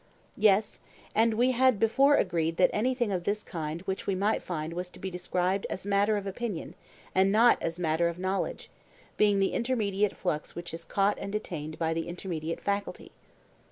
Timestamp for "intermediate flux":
9.53-10.55